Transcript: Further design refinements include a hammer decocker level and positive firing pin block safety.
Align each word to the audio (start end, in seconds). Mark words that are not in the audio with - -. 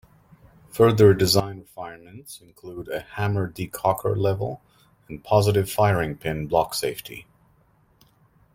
Further 0.71 1.13
design 1.13 1.59
refinements 1.59 2.41
include 2.41 2.87
a 2.89 3.01
hammer 3.01 3.47
decocker 3.51 4.17
level 4.17 4.59
and 5.07 5.23
positive 5.23 5.69
firing 5.69 6.17
pin 6.17 6.47
block 6.47 6.73
safety. 6.73 7.27